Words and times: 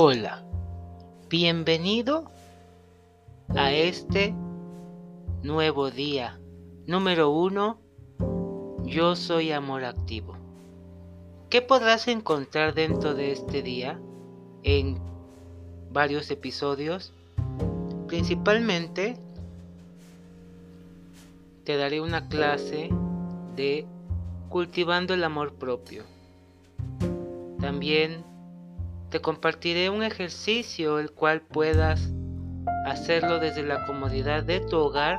Hola, 0.00 0.44
bienvenido 1.28 2.30
a 3.48 3.72
este 3.72 4.32
nuevo 5.42 5.90
día. 5.90 6.38
Número 6.86 7.30
uno, 7.30 7.80
yo 8.84 9.16
soy 9.16 9.50
amor 9.50 9.82
activo. 9.82 10.36
¿Qué 11.50 11.62
podrás 11.62 12.06
encontrar 12.06 12.74
dentro 12.74 13.14
de 13.14 13.32
este 13.32 13.60
día 13.60 14.00
en 14.62 15.00
varios 15.90 16.30
episodios? 16.30 17.12
Principalmente 18.06 19.18
te 21.64 21.76
daré 21.76 22.00
una 22.00 22.28
clase 22.28 22.88
de 23.56 23.84
cultivando 24.48 25.12
el 25.12 25.24
amor 25.24 25.54
propio. 25.54 26.04
También 27.58 28.27
te 29.10 29.20
compartiré 29.20 29.88
un 29.88 30.02
ejercicio 30.02 30.98
el 30.98 31.10
cual 31.12 31.40
puedas 31.40 32.12
hacerlo 32.84 33.38
desde 33.38 33.62
la 33.62 33.86
comodidad 33.86 34.42
de 34.44 34.60
tu 34.60 34.76
hogar, 34.76 35.18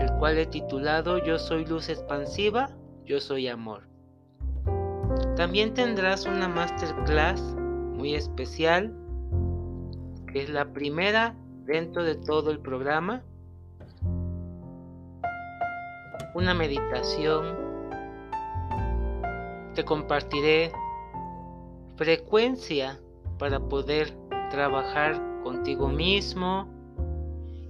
el 0.00 0.10
cual 0.18 0.38
he 0.38 0.46
titulado 0.46 1.18
Yo 1.24 1.38
soy 1.38 1.64
luz 1.64 1.88
expansiva, 1.88 2.70
yo 3.04 3.20
soy 3.20 3.48
amor. 3.48 3.88
También 5.36 5.72
tendrás 5.72 6.26
una 6.26 6.48
masterclass 6.48 7.40
muy 7.40 8.14
especial, 8.14 8.92
que 10.32 10.42
es 10.42 10.50
la 10.50 10.72
primera 10.72 11.36
dentro 11.64 12.02
de 12.02 12.16
todo 12.16 12.50
el 12.50 12.58
programa. 12.58 13.22
Una 16.34 16.54
meditación. 16.54 17.56
Te 19.74 19.84
compartiré 19.84 20.72
frecuencia 21.98 23.00
para 23.38 23.58
poder 23.58 24.16
trabajar 24.50 25.20
contigo 25.42 25.88
mismo 25.88 26.68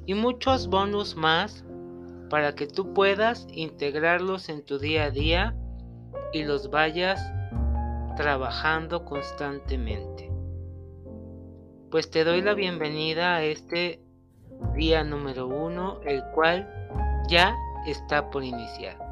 y 0.04 0.12
muchos 0.12 0.68
bonus 0.68 1.16
más 1.16 1.64
para 2.28 2.54
que 2.54 2.66
tú 2.66 2.92
puedas 2.92 3.46
integrarlos 3.50 4.50
en 4.50 4.62
tu 4.64 4.78
día 4.78 5.04
a 5.04 5.10
día 5.10 5.56
y 6.34 6.44
los 6.44 6.70
vayas 6.70 7.20
trabajando 8.16 9.06
constantemente. 9.06 10.30
Pues 11.90 12.10
te 12.10 12.22
doy 12.22 12.42
la 12.42 12.52
bienvenida 12.52 13.36
a 13.36 13.42
este 13.42 14.02
día 14.74 15.04
número 15.04 15.46
uno, 15.46 16.00
el 16.04 16.22
cual 16.34 16.68
ya 17.30 17.56
está 17.86 18.28
por 18.28 18.44
iniciar. 18.44 19.07